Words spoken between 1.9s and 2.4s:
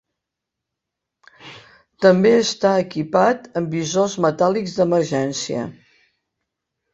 També